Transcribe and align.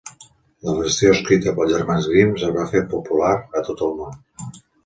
La 0.69 0.73
versió 0.77 1.11
escrita 1.17 1.53
pels 1.59 1.75
germans 1.75 2.09
Grimm 2.13 2.33
es 2.39 2.57
va 2.57 2.67
fer 2.75 2.85
popular 2.97 3.33
a 3.63 3.67
tot 3.69 3.89
el 3.91 3.95
món. 4.01 4.21